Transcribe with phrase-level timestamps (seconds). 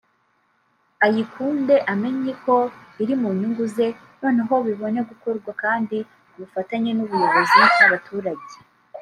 [1.05, 2.55] ayikunde amenye ko
[3.01, 3.87] iri mu nyungu ze
[4.21, 5.97] noneho bibone gukorwa kandi
[6.29, 8.55] ku bufatanye bw’ubuyobozi n’abaturage